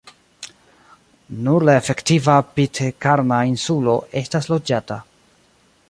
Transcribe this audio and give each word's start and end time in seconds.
Nur 1.47 1.65
la 1.69 1.75
efektiva 1.81 2.39
Pitkarna 2.55 3.39
insulo 3.53 3.97
estas 4.23 4.53
loĝata. 4.55 4.99